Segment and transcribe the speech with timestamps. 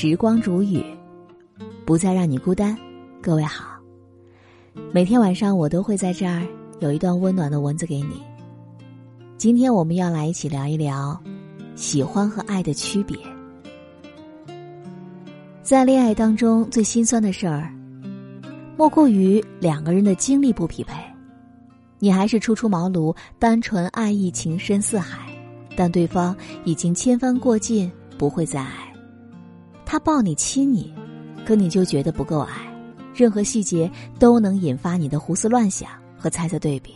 [0.00, 0.80] 时光煮雨，
[1.84, 2.78] 不再让你孤单。
[3.20, 3.80] 各位好，
[4.92, 6.46] 每天晚上我都会在这儿
[6.78, 8.22] 有一段温暖的文字给你。
[9.36, 11.20] 今天我们要来一起聊一聊
[11.74, 13.18] 喜欢和爱的区别。
[15.64, 17.68] 在恋爱当中，最心酸的事儿，
[18.76, 20.94] 莫过于两个人的经历不匹配。
[21.98, 25.28] 你还是初出茅庐，单纯爱意，情深似海，
[25.76, 28.87] 但对方已经千帆过尽，不会再爱。
[29.90, 30.92] 他抱你亲你，
[31.46, 32.70] 可你就觉得不够爱，
[33.14, 36.92] 任何细节都能引发你的胡思乱想和猜测对比。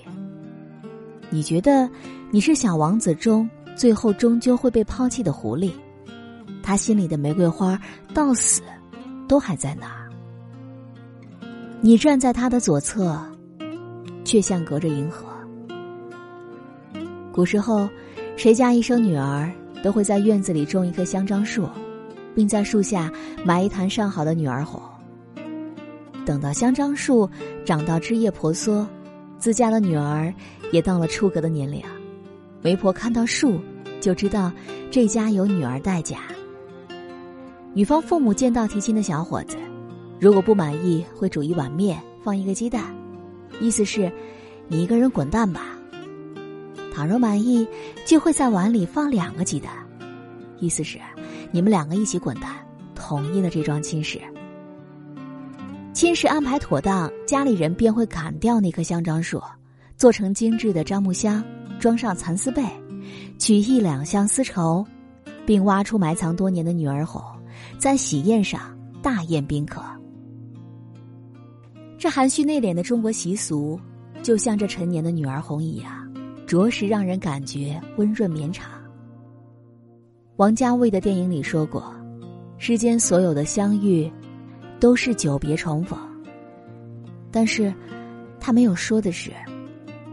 [1.31, 1.89] 你觉得
[2.31, 5.73] 你是小王子中最后终究会被抛弃的狐狸，
[6.63, 7.81] 他心里的玫瑰花
[8.13, 8.61] 到死
[9.27, 10.11] 都还在那儿。
[11.81, 13.19] 你站在他的左侧，
[14.23, 15.27] 却像隔着银河。
[17.33, 17.89] 古时候，
[18.37, 19.51] 谁家一生女儿，
[19.83, 21.67] 都会在院子里种一棵香樟树。
[22.35, 23.11] 并在树下
[23.45, 24.81] 埋一坛上好的女儿红。
[26.25, 27.29] 等到香樟树
[27.65, 28.87] 长到枝叶婆娑，
[29.39, 30.33] 自家的女儿
[30.71, 31.83] 也到了出阁的年龄，
[32.61, 33.61] 媒婆看到树
[34.01, 34.53] 就知道
[34.91, 36.19] 这家有女儿待嫁。
[37.75, 39.57] 女方父母见到提亲的小伙子，
[40.21, 42.95] 如果不满意，会煮一碗面，放一个鸡蛋，
[43.61, 44.13] 意思是，
[44.69, 45.77] 你一个人滚蛋吧。
[46.95, 47.67] 倘若满意，
[48.05, 49.73] 就会在碗里放两个鸡蛋，
[50.61, 50.99] 意思是。
[51.53, 52.51] 你们两个一起滚蛋，
[52.95, 54.19] 同意了这桩亲事。
[55.93, 59.41] 亲事安排妥当，家里人便会砍掉那棵香樟树，
[59.99, 61.45] 做成精致的樟木箱，
[61.79, 62.65] 装上蚕丝被，
[63.39, 64.83] 取一两箱丝绸，
[65.45, 67.23] 并挖出埋藏多年的女儿红，
[67.79, 69.83] 在喜宴上大宴宾客。
[71.99, 73.79] 这含蓄内敛的中国习俗，
[74.23, 76.11] 就像这陈年的女儿红一样，
[76.47, 78.82] 着实让人感觉温润绵长。
[80.37, 81.95] 王家卫的电影里说过
[82.57, 84.11] ：“世间所有的相遇，
[84.81, 85.99] 都是久别重逢。”
[87.31, 87.73] 但是，
[88.41, 89.31] 他没有说的是，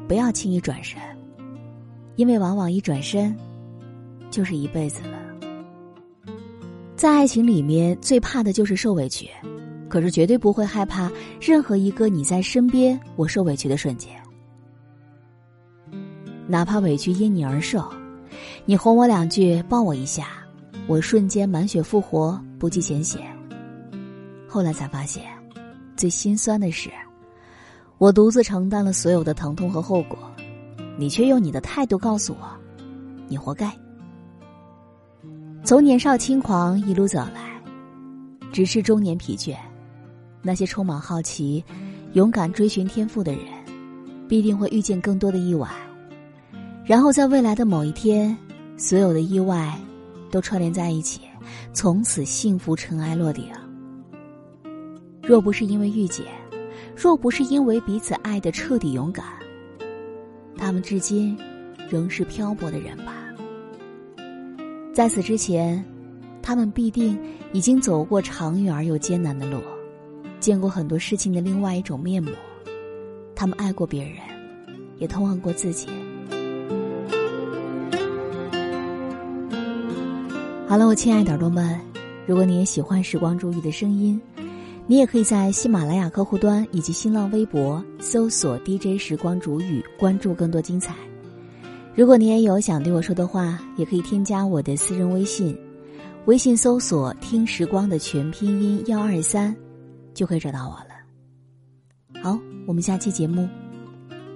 [0.07, 1.01] 不要轻易转身，
[2.17, 3.35] 因为往往一转身，
[4.29, 5.17] 就是一辈子了。
[6.97, 9.29] 在爱情里面，最怕的就是受委屈，
[9.87, 11.09] 可是绝对不会害怕
[11.39, 14.11] 任何一个你在身边，我受委屈的瞬间，
[16.45, 17.89] 哪怕委屈因你而受。
[18.65, 20.27] 你哄我两句，抱我一下，
[20.87, 23.21] 我瞬间满血复活，不计前嫌。
[24.47, 25.23] 后来才发现，
[25.95, 26.89] 最心酸的是，
[27.97, 30.17] 我独自承担了所有的疼痛和后果，
[30.97, 32.49] 你却用你的态度告诉我，
[33.27, 33.71] 你活该。
[35.63, 37.61] 从年少轻狂一路走来，
[38.51, 39.55] 直至中年疲倦，
[40.41, 41.63] 那些充满好奇、
[42.13, 43.43] 勇敢追寻天赋的人，
[44.27, 45.69] 必定会遇见更多的意外。
[46.89, 48.35] 然后在未来的某一天，
[48.75, 49.77] 所有的意外
[50.31, 51.21] 都串联在一起，
[51.71, 53.45] 从此幸福尘埃落定。
[55.21, 56.25] 若不是因为遇见，
[56.95, 59.23] 若不是因为彼此爱的彻底勇敢，
[60.57, 61.37] 他们至今
[61.87, 63.13] 仍是漂泊的人吧。
[64.91, 65.85] 在此之前，
[66.41, 67.15] 他们必定
[67.53, 69.59] 已经走过长远而又艰难的路，
[70.39, 72.31] 见过很多事情的另外一种面目。
[73.35, 74.15] 他们爱过别人，
[74.97, 75.87] 也痛恨过自己。
[80.69, 81.81] 好了，我亲爱的耳朵们，
[82.27, 84.21] 如果你也喜欢《时光煮雨》的声音，
[84.85, 90.93] 你也可以在喜马拉雅客户端以及新浪微博搜索 “DJ 时光煮雨”，关注更多精彩。
[91.95, 95.57] 如果你也有想对我说的话，也可以添加我的私人微信，
[96.25, 99.55] 微信搜索“听时光”的全拼音幺二三，
[100.13, 102.21] 就可以找到我了。
[102.21, 103.49] 好，我们下期节目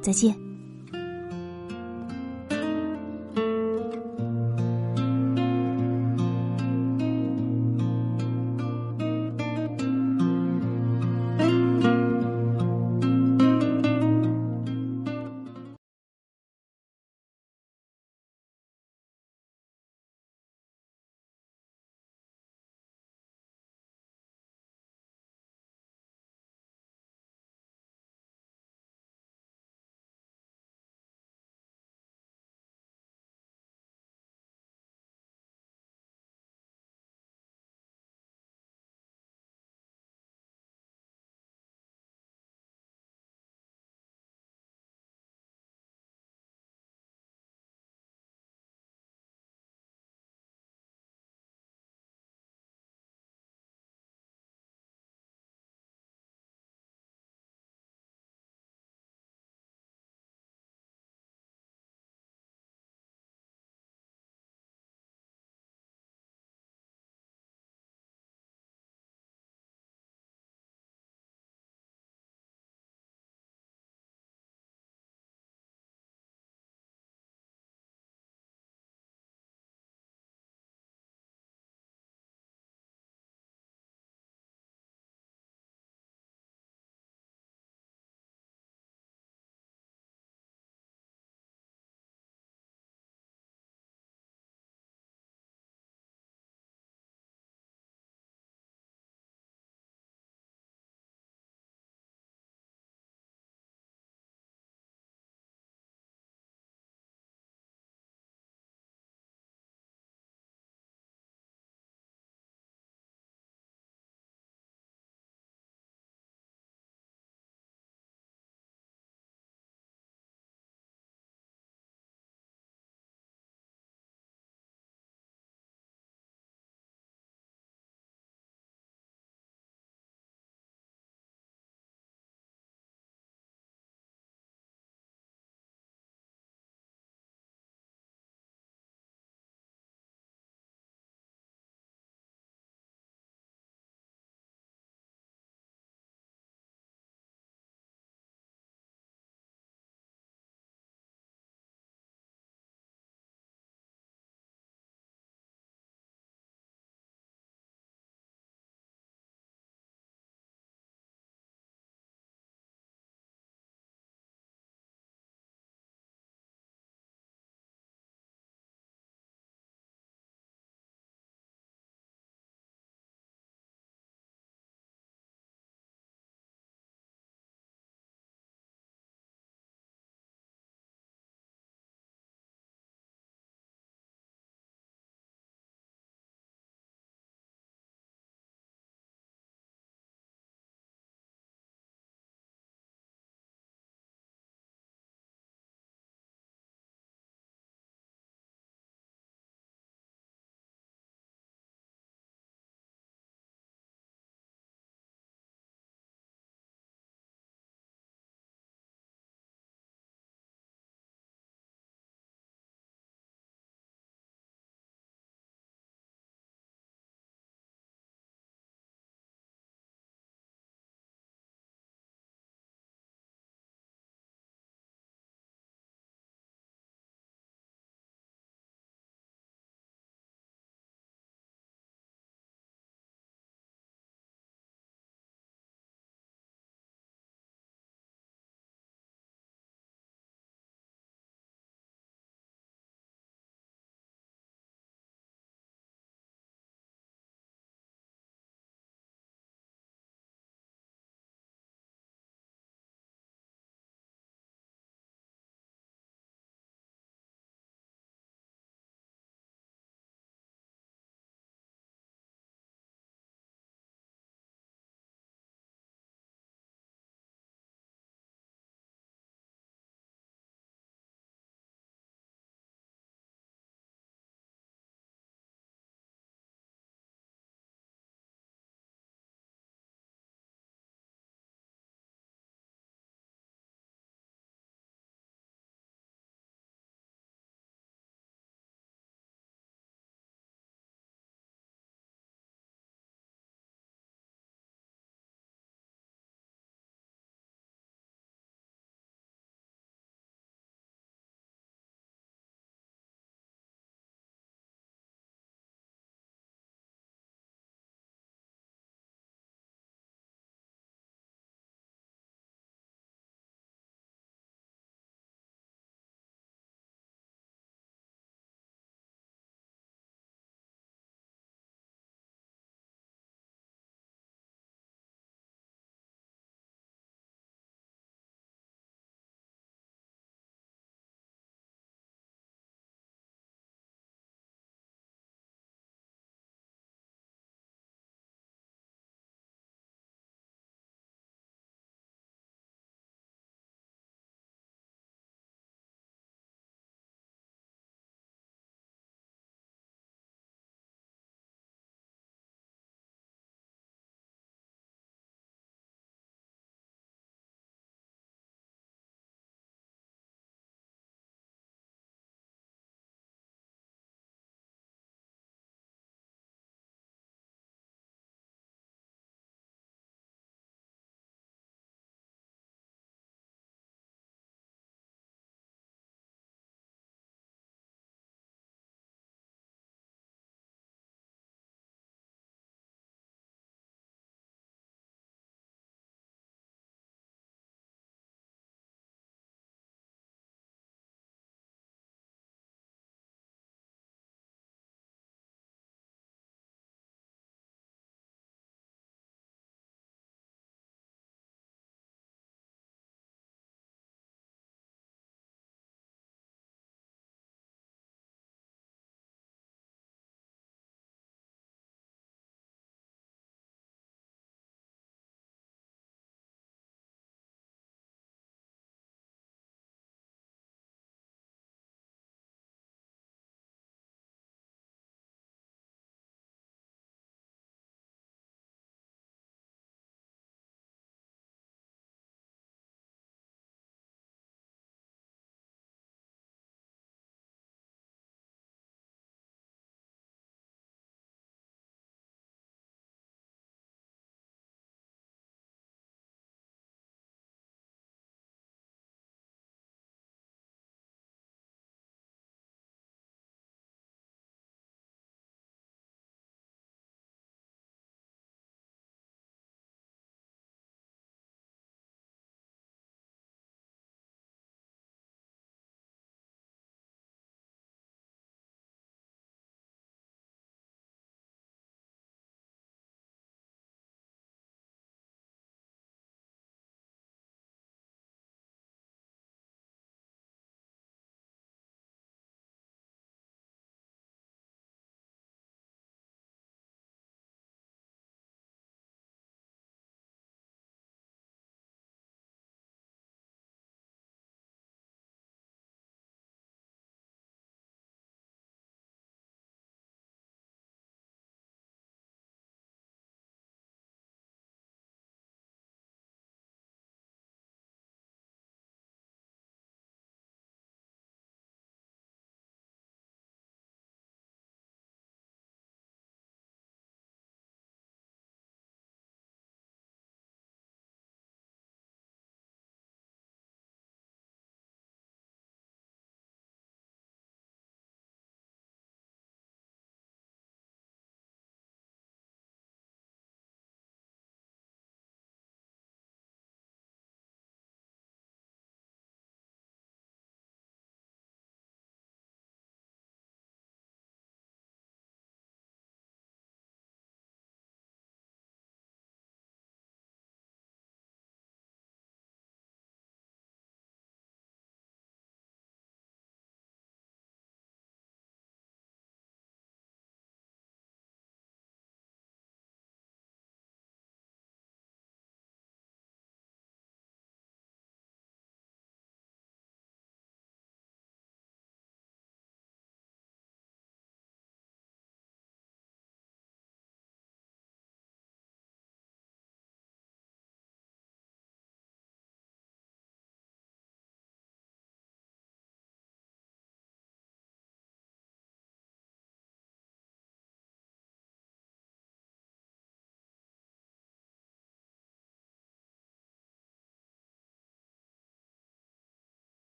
[0.00, 0.49] 再见。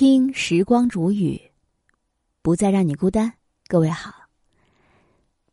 [0.00, 1.38] 听时光煮雨，
[2.40, 3.34] 不再让你孤单。
[3.66, 4.10] 各位好，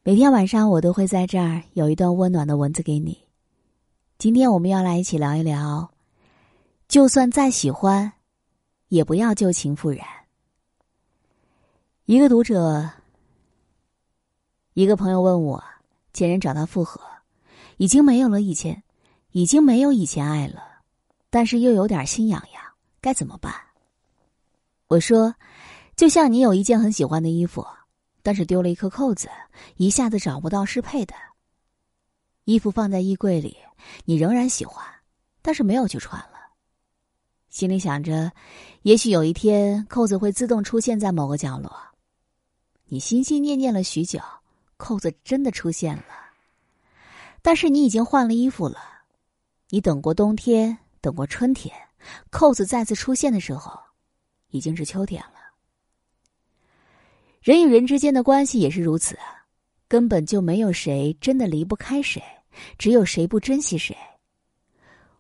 [0.04, 3.28] 每天晚上我都会在这儿有一段温暖的文字给你。
[4.18, 5.92] 今天我们要来一起聊一聊，
[6.88, 8.14] 就算再喜欢，
[8.88, 10.08] 也不要旧情复燃。
[12.06, 12.90] 一个读者，
[14.76, 15.62] 一个朋友问我，
[16.14, 17.02] 前任找他复合，
[17.76, 18.82] 已经没有了以前，
[19.32, 20.64] 已经没有以前爱了，
[21.30, 22.64] 但是又有点心痒痒，
[23.02, 23.54] 该怎么办？
[24.90, 25.36] 我说，
[25.98, 27.66] 就像你有一件很喜欢的衣服，
[28.24, 29.30] 但是丢了一颗扣子，
[29.76, 31.14] 一下子找不到适配的。
[32.46, 33.58] 衣服放在衣柜里，
[34.06, 34.86] 你仍然喜欢，
[35.42, 36.38] 但是没有去穿了。
[37.50, 38.32] 心里想着，
[38.84, 41.70] 也许有一天扣子会自动出现在某个角落。
[42.86, 44.22] 你心心念念了许久，
[44.78, 46.04] 扣子真的出现了，
[47.42, 48.78] 但是你已经换了衣服了。
[49.70, 51.76] 你等过冬天，等过春天，
[52.30, 53.78] 扣子再次出现的时候。
[54.50, 55.34] 已经是秋天了。
[57.42, 59.18] 人与人之间的关系也是如此，
[59.88, 62.22] 根本就没有谁真的离不开谁，
[62.78, 63.96] 只有谁不珍惜谁。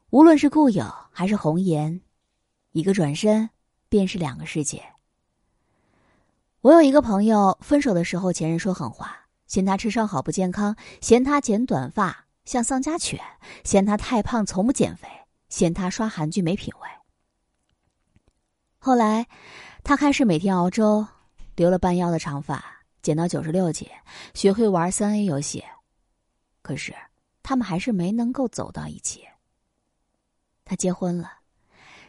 [0.10, 2.02] 无论是故友还是红颜，
[2.72, 3.50] 一个转身
[3.90, 4.84] 便是两个世界。
[6.62, 13.20] 我有一个朋友，分手的时候前任说狠话，嫌他吃烧烤不健康，嫌他剪短发像丧家犬，
[13.64, 15.08] 嫌他太胖从不减肥，
[15.48, 16.97] 嫌他刷韩剧没品味。
[18.88, 19.28] 后来，
[19.84, 21.06] 他开始每天熬粥，
[21.58, 22.64] 留了半腰的长发，
[23.02, 23.92] 剪到九十六级，
[24.34, 25.62] 学会玩三 A 游戏。
[26.62, 26.96] 可是，
[27.44, 29.28] 他们还是没能够走到一起。
[30.64, 31.40] 他结婚了，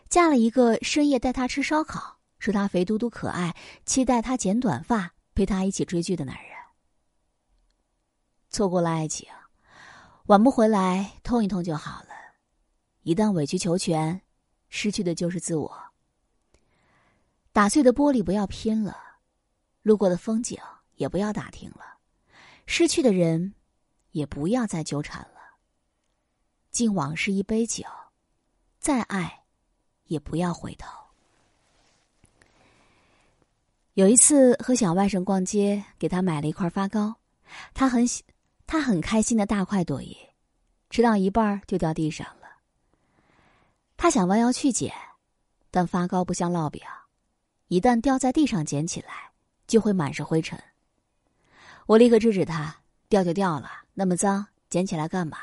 [0.09, 6.45] 嫁了一个深夜带他吃烧烤，说他肥嘟嘟可爱，期待他剪短发陪他一起追剧的男人。
[8.51, 9.27] 错过了爱情，
[10.27, 12.11] 挽不回来，痛一痛就好了。
[13.03, 14.21] 一旦委曲求全，
[14.69, 15.88] 失去的就是自我。
[17.59, 18.97] 打碎的玻璃不要拼了，
[19.83, 20.57] 路过的风景
[20.95, 21.99] 也不要打听了，
[22.67, 23.53] 失去的人
[24.13, 25.59] 也不要再纠缠了。
[26.71, 27.85] 敬往事一杯酒，
[28.79, 29.43] 再爱
[30.05, 30.89] 也不要回头。
[33.95, 37.17] 有一次和小外甥逛街，给他买了一块发糕，
[37.75, 38.25] 他很喜，
[38.69, 40.17] 他很开心的大快朵颐，
[40.91, 42.47] 吃到一半就掉地上了。
[43.97, 44.95] 他想弯腰去捡，
[45.73, 46.81] 但发糕不像烙饼。
[47.69, 49.31] 一旦掉在地上，捡起来
[49.67, 50.59] 就会满是灰尘。
[51.87, 52.75] 我立刻制止他
[53.09, 55.39] ：“掉就掉了，那么脏，捡起来干嘛？”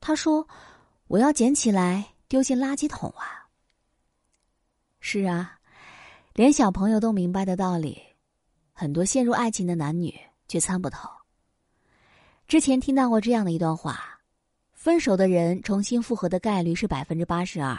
[0.00, 0.48] 他说
[1.08, 3.46] ：“我要捡起来丢进垃圾桶啊。”
[5.00, 5.58] 是啊，
[6.34, 8.00] 连小朋友都明白的道理，
[8.72, 10.12] 很多陷入爱情的男女
[10.46, 11.08] 却参不透。
[12.46, 14.20] 之前听到过这样的一段话：
[14.72, 17.76] 分手的人重新复合的概率是百分之八十二。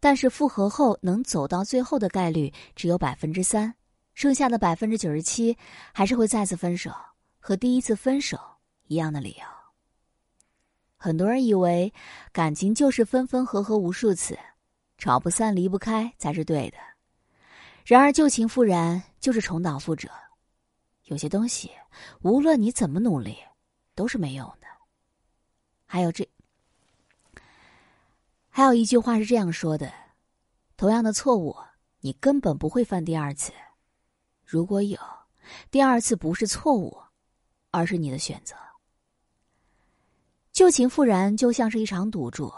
[0.00, 3.74] 但是复合后能走到最后的概率只有百分之三，
[4.14, 5.56] 剩下的百分之九十七
[5.92, 6.90] 还是会再次分手，
[7.38, 8.38] 和第一次分手
[8.86, 9.44] 一样的理由。
[10.96, 11.92] 很多人以为
[12.32, 14.38] 感情就是分分合合无数次，
[14.98, 16.76] 吵不散离不开才是对的。
[17.84, 20.08] 然而旧情复燃就是重蹈覆辙，
[21.04, 21.70] 有些东西
[22.20, 23.36] 无论你怎么努力
[23.94, 24.66] 都是没用的。
[25.84, 26.28] 还有这。
[28.54, 29.90] 还有一句话是这样说的
[30.76, 31.56] ：“同样的错误，
[32.00, 33.50] 你根本不会犯第二次。
[34.44, 34.98] 如果有，
[35.70, 36.94] 第二次不是错误，
[37.70, 38.54] 而是你的选择。
[40.52, 42.52] 旧情复燃就像是一场赌注，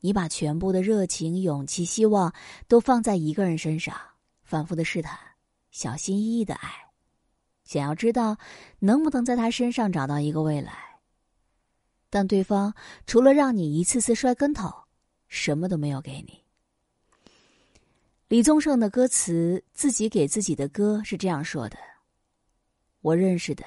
[0.00, 2.34] 你把全部的热情、勇气、希望
[2.66, 3.96] 都放在一个人身上，
[4.42, 5.16] 反复的试探，
[5.70, 6.68] 小心翼翼的爱，
[7.62, 8.36] 想要知道
[8.80, 10.72] 能不能在他身上找到一个未来。
[12.10, 12.74] 但对方
[13.06, 14.74] 除了让你一次次摔跟头。”
[15.30, 16.44] 什么都没有给你。
[18.28, 21.78] 李宗盛的歌词，自己给自己的歌是这样说的
[23.00, 23.64] ：“我认识的，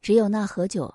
[0.00, 0.92] 只有那喝酒。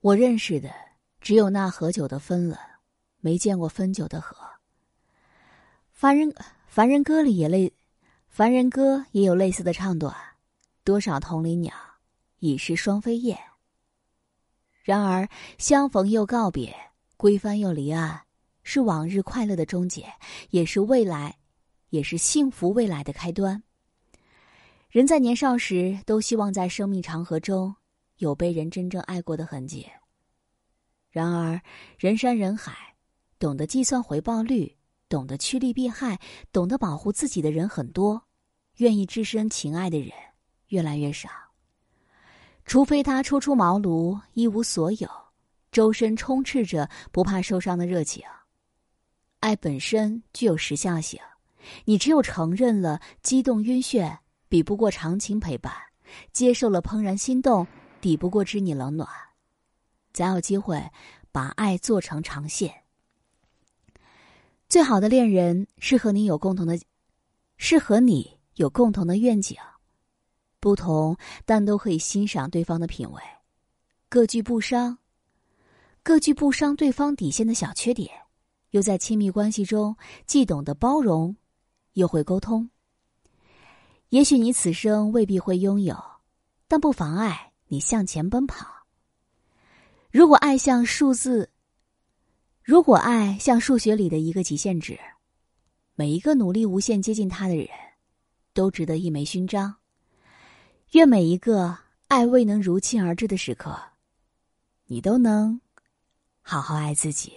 [0.00, 0.72] 我认识的，
[1.20, 2.60] 只有那何酒的分了，
[3.18, 4.36] 没见过分酒的喝。
[5.90, 6.32] 凡人，
[6.68, 7.72] 凡人歌里也类，
[8.28, 10.14] 凡人歌也有类似的唱段：
[10.84, 11.74] 多少同林鸟，
[12.38, 13.38] 已是双飞燕。”
[14.86, 16.72] 然而，相逢又告别，
[17.16, 18.20] 归帆又离岸，
[18.62, 20.06] 是往日快乐的终结，
[20.50, 21.38] 也是未来，
[21.90, 23.60] 也是幸福未来的开端。
[24.88, 27.74] 人在年少时，都希望在生命长河中
[28.18, 29.84] 有被人真正爱过的痕迹。
[31.10, 31.60] 然而，
[31.98, 32.94] 人山人海，
[33.40, 34.76] 懂得计算回报率、
[35.08, 36.20] 懂得趋利避害、
[36.52, 38.22] 懂得保护自己的人很多，
[38.76, 40.12] 愿意置身情爱的人
[40.68, 41.28] 越来越少。
[42.66, 45.08] 除非他初出茅庐一无所有，
[45.70, 48.24] 周身充斥着不怕受伤的热情。
[49.38, 51.20] 爱本身具有时效性，
[51.84, 55.72] 你只有承认了激动晕眩比不过长情陪伴，
[56.32, 57.64] 接受了怦然心动
[58.00, 59.08] 抵不过知你冷暖，
[60.12, 60.82] 才有机会
[61.30, 62.74] 把爱做成长线。
[64.68, 66.76] 最好的恋人是和你有共同的，
[67.58, 69.56] 是和你有共同的愿景，
[70.66, 73.22] 不同但都可以欣赏对方的品味，
[74.08, 74.98] 各具不伤，
[76.02, 78.10] 各具不伤对方底线的小缺点，
[78.70, 81.36] 又在亲密关系中既懂得包容，
[81.92, 82.68] 又会沟通。
[84.08, 85.96] 也许你此生未必会拥有，
[86.66, 88.66] 但不妨碍你向前奔跑。
[90.10, 91.48] 如果爱像数字。
[92.64, 94.98] 如果爱像数学里的一个极限值，
[95.94, 97.68] 每一个努力无限接近他的人，
[98.52, 99.72] 都值得一枚勋章。
[100.96, 101.76] 愿每一个
[102.08, 103.78] 爱未能如期而至的时刻，
[104.86, 105.60] 你都能
[106.40, 107.34] 好好爱自己。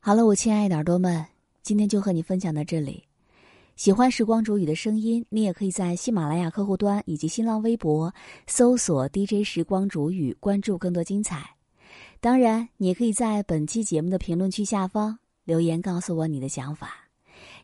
[0.00, 1.26] 好了，我亲爱的耳朵们，
[1.60, 3.04] 今天就和你分享到这里。
[3.76, 8.14] 喜欢时光煮雨的声音，你也可以在喜马拉雅客户端以及新浪微博
[8.46, 11.54] 搜索 “DJ 时光煮雨”，关注更多精彩。
[12.18, 16.99] 当然，你也可以在本期节目的评论区下方留言告诉我你的想法。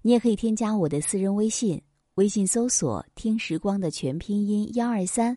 [0.06, 1.82] 你也可以添加我的私人微信，
[2.14, 5.36] 微信搜索“听时光”的全拼音幺二三，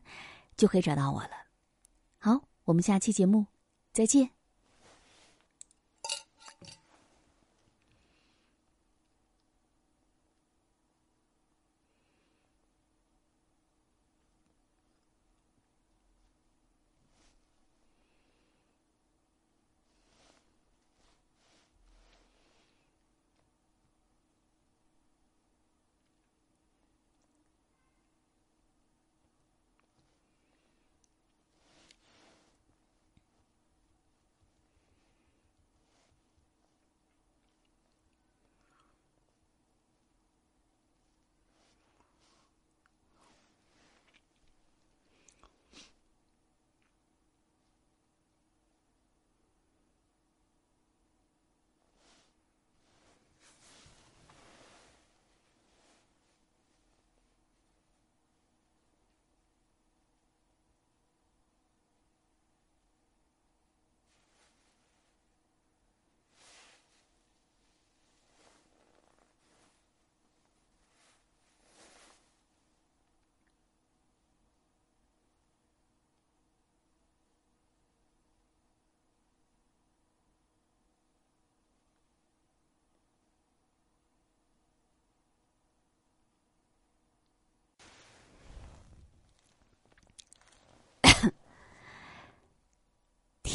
[0.58, 1.32] 就可以找到我了。
[2.20, 3.48] 好，我们下期节目
[3.92, 4.39] 再见。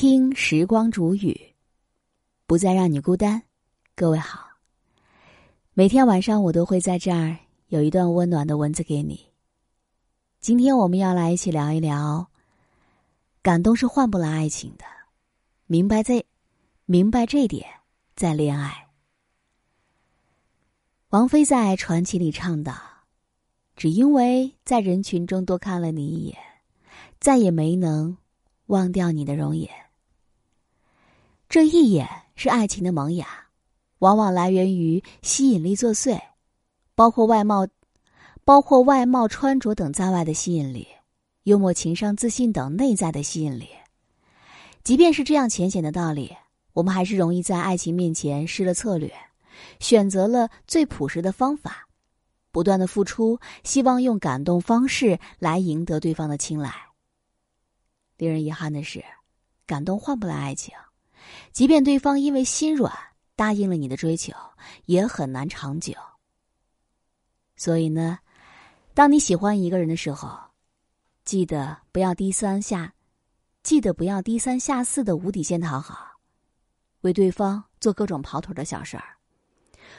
[0.06, 1.54] 听时光煮雨，
[2.46, 3.42] 不再让你孤单。
[3.94, 4.46] 各位好，
[5.72, 7.38] 每天晚上我都会在这儿
[7.68, 9.18] 有一段温暖的文字给你。
[10.40, 12.30] 今天我们要来一起聊一聊，
[13.40, 14.84] 感动是换不来爱情的。
[15.64, 16.22] 明白这，
[16.84, 17.66] 明白这点，
[18.14, 18.88] 再恋爱。
[21.08, 22.74] 王菲在传奇里唱道
[23.74, 26.36] ：“只因为在人群中多看了你一眼，
[27.20, 28.14] 再也没能
[28.66, 29.66] 忘掉你的容颜。”
[31.48, 33.26] 这一眼是爱情的萌芽，
[33.98, 36.20] 往往来源于吸引力作祟，
[36.94, 37.66] 包括外貌、
[38.44, 40.88] 包括外貌、穿着等在外的吸引力，
[41.44, 43.68] 幽默、情商、自信等内在的吸引力。
[44.82, 46.34] 即便是这样浅显的道理，
[46.72, 49.12] 我们还是容易在爱情面前失了策略，
[49.78, 51.86] 选择了最朴实的方法，
[52.50, 56.74] 不断的付出，希望用感动方式来赢得对方的青睐。
[58.16, 59.04] 令人遗憾的是，
[59.66, 60.74] 感动换不来爱情。
[61.54, 62.92] 即便对方因为心软
[63.36, 64.32] 答应了你的追求，
[64.86, 65.94] 也很难长久。
[67.54, 68.18] 所以呢，
[68.92, 70.36] 当你喜欢一个人的时候，
[71.24, 72.92] 记得不要低三下，
[73.62, 76.18] 记得不要低三下四的无底线讨好，
[77.02, 79.04] 为对方做各种跑腿的小事儿，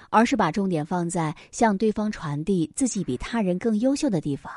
[0.10, 4.52] 而是把重点放在向对方传递自己比他人更优秀的地方，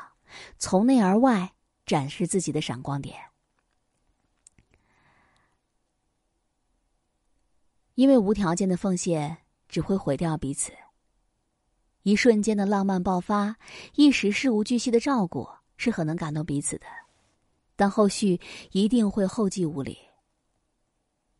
[0.57, 1.49] 从内而外
[1.85, 3.15] 展示自己的闪光点。
[7.99, 9.35] 因为无条件的奉献
[9.67, 10.71] 只会毁掉彼此。
[12.03, 13.57] 一瞬间的浪漫爆发，
[13.93, 15.45] 一时事无巨细的照顾
[15.75, 16.85] 是很能感动彼此的，
[17.75, 18.39] 但后续
[18.71, 19.97] 一定会后继无力。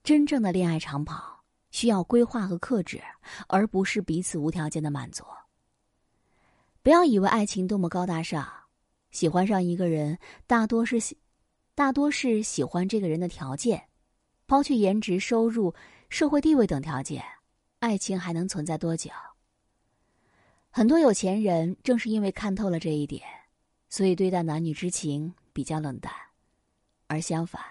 [0.04, 3.02] 真正的恋爱长跑需要规划和克制，
[3.48, 5.24] 而不是彼此无条件的满足。
[6.84, 8.46] 不要以为爱情多么高大上，
[9.12, 11.18] 喜欢上一个人，大多是喜，
[11.74, 13.82] 大多是喜欢这个人的条件。
[14.46, 15.74] 抛去颜值、收入、
[16.10, 17.24] 社会地位等条件，
[17.80, 19.12] 爱情还能存在多久？
[20.72, 23.24] 很多有钱人正是因为看透了这一点，
[23.90, 26.12] 所以对待男女之情比较冷淡。
[27.08, 27.64] 而相反，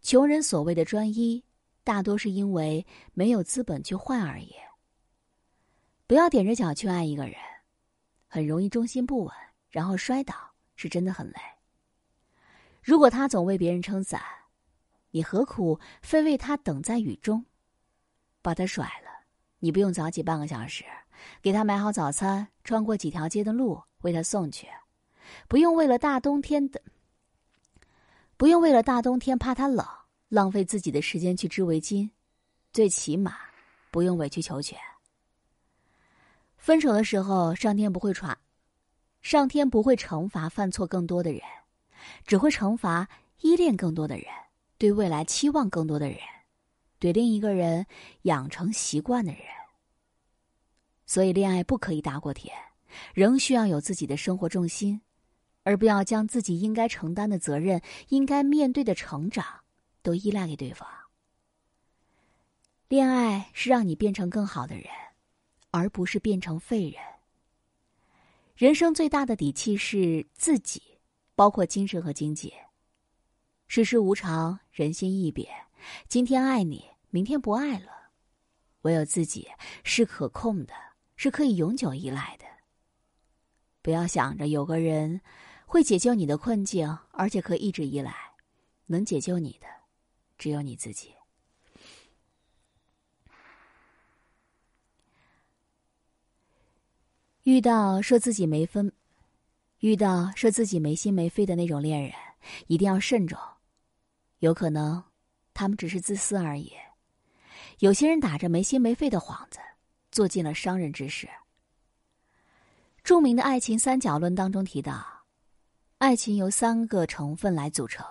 [0.00, 1.44] 穷人所谓的专一，
[1.84, 4.54] 大多是因为没有资本去换而已。
[6.06, 7.36] 不要踮着脚去爱一个人，
[8.26, 9.34] 很容易重心不稳，
[9.68, 10.34] 然后摔倒，
[10.74, 11.40] 是真的很累。
[12.82, 14.20] 如果他总为别人撑伞，
[15.10, 17.44] 你何苦非为他等在雨中？
[18.48, 19.10] 把他甩了，
[19.58, 20.82] 你不用早起半个小时，
[21.42, 24.66] 给他买好早餐，穿过几条街的路为他送去，
[25.48, 26.80] 不用为了大冬天的，
[28.38, 29.86] 不用为了大冬天怕他冷，
[30.30, 32.08] 浪费自己的时间去织围巾，
[32.72, 33.36] 最起码
[33.90, 34.78] 不用委曲求全。
[36.56, 38.34] 分手的时候，上天不会传，
[39.20, 41.42] 上天不会惩罚犯错更多的人，
[42.24, 43.06] 只会惩罚
[43.42, 44.24] 依恋更多的人，
[44.78, 46.18] 对未来期望更多的人，
[46.98, 47.86] 对另一个人
[48.22, 49.42] 养成习惯的人。
[51.06, 52.54] 所以，恋爱不可以大过天，
[53.14, 55.00] 仍需要有自己的生活重心，
[55.62, 59.44] 而不要将自己应该承担的责任、应该面对的成长，
[60.02, 60.88] 都依赖给对方。
[62.88, 64.86] 恋爱是让你变成更好的人。
[65.70, 66.94] 而不是变成废人。
[68.56, 70.80] 人生最大的底气是自己，
[71.34, 72.54] 包括精神和经济。
[73.66, 75.46] 世事无常，人心易变，
[76.08, 77.92] 今天爱你，明天不爱了。
[78.82, 79.48] 唯有自己
[79.82, 80.72] 是可控的，
[81.16, 82.44] 是可以永久依赖的。
[83.82, 85.20] 不要想着有个人
[85.66, 88.14] 会解救你的困境，而且可以一直依赖。
[88.86, 89.66] 能解救你的，
[90.38, 91.12] 只有你自己。
[97.42, 98.92] 遇到说自己没分，
[99.80, 102.12] 遇到说自己没心没肺的那种恋人，
[102.66, 103.38] 一定要慎重。
[104.38, 105.02] 有可能，
[105.58, 106.72] 他们只是自私而已。
[107.80, 109.58] 有些人打着没心没肺的幌子，
[110.12, 111.28] 做尽了伤人之事。
[113.02, 115.04] 著名的爱情三角论当中提到，
[115.98, 118.06] 爱情由三个成分来组成：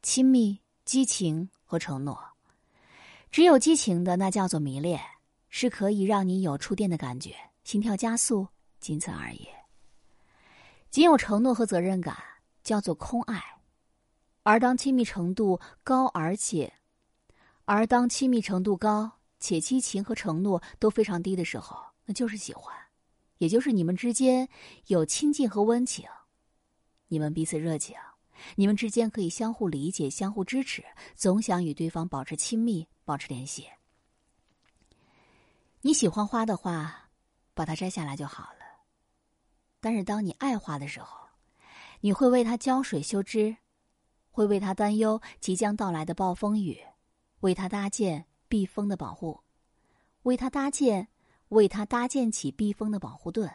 [0.00, 2.16] 亲密、激情和承诺。
[3.32, 5.00] 只有激情的，那叫做迷恋，
[5.48, 7.34] 是可以让你有触电的感觉，
[7.64, 8.46] 心跳加速。
[8.78, 9.48] 仅此而已。
[10.88, 12.16] 仅有承诺和责任感
[12.62, 13.42] 叫做空爱，
[14.44, 16.72] 而当亲密程度高，而且，
[17.74, 19.10] 而当亲密程度高
[19.40, 22.76] 且激情和承诺都非常低的时候，那就是喜欢，
[23.38, 24.46] 也就是你们之间
[24.88, 26.06] 有亲近和温情，
[27.08, 27.96] 你们彼此热情，
[28.56, 33.66] 你们之间可以相互理解、相互支持，总想与对方保持亲密、保持联系。
[35.80, 37.08] 你喜欢花的话，
[37.54, 38.84] 把它摘下来就好了。
[39.80, 41.26] 但是，当你爱花的时候，
[42.02, 43.56] 你会为它浇水修枝，
[44.30, 46.78] 会为它担忧即将到来的暴风雨，
[47.42, 49.42] 为他搭建避风的保护，
[50.22, 51.08] 为他搭建，
[51.48, 53.52] 为他搭建起避风的保护盾。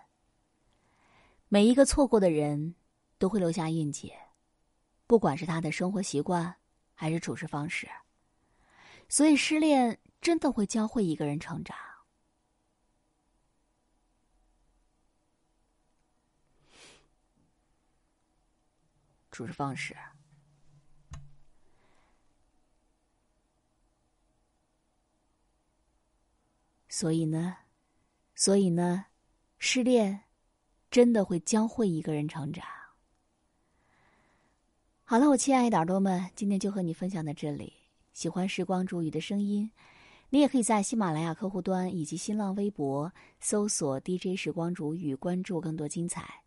[1.47, 2.75] 每一个错过的人，
[3.17, 4.13] 都会留下印记，
[5.05, 6.53] 不管是他的生活习惯，
[6.93, 7.89] 还是处事方式。
[9.07, 11.77] 所以，失恋真的会教会一个人成长。
[19.31, 19.95] 处事方式，
[26.99, 27.57] 所以呢，
[28.33, 29.05] 所以呢，
[29.59, 30.21] 失恋
[30.89, 32.65] 真的会教会一个人成长。
[35.03, 37.71] 好了，我亲爱的耳朵们，今天就和你分享到这里。
[38.13, 39.69] 喜欢时光煮雨的声音，
[40.31, 46.41] 你也可以在喜马拉雅客户端以及新浪微博搜索 “DJ 时光煮雨”，关注更多精彩。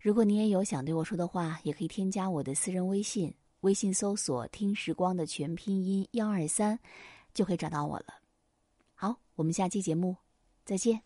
[0.00, 6.80] 如果你也有想对我说的话，也可以添加我的私人微信，微信搜索“听时光”的全拼音幺二三，
[7.32, 8.23] 就可以找到我了。
[9.04, 10.16] 好我们下期节目
[10.64, 11.02] 再见。